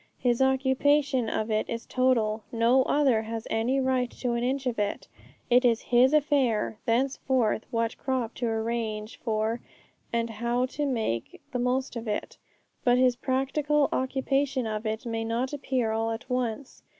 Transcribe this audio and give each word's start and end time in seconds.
His 0.17 0.41
occupation 0.41 1.29
of 1.29 1.51
it 1.51 1.69
is 1.69 1.85
total; 1.85 2.41
no 2.51 2.81
other 2.85 3.21
has 3.21 3.45
any 3.51 3.79
right 3.79 4.09
to 4.09 4.31
an 4.31 4.43
inch 4.43 4.65
of 4.65 4.79
it; 4.79 5.07
it 5.47 5.63
is 5.63 5.79
his 5.83 6.11
affair 6.11 6.79
thenceforth 6.87 7.67
what 7.69 7.95
crops 7.99 8.39
to 8.39 8.47
arrange 8.47 9.19
for 9.19 9.61
and 10.11 10.27
how 10.31 10.65
to 10.65 10.87
make 10.87 11.39
the 11.51 11.59
most 11.59 11.95
of 11.95 12.07
it. 12.07 12.35
But 12.83 12.97
his 12.97 13.15
practical 13.15 13.89
occupation 13.93 14.65
of 14.65 14.87
it 14.87 15.05
may 15.05 15.23
not 15.23 15.53
appear 15.53 15.91
all 15.91 16.09
at 16.09 16.27
once. 16.27 16.81